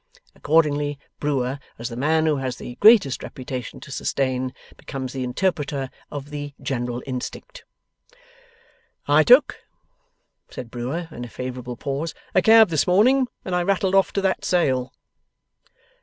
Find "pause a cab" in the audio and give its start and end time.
11.77-12.69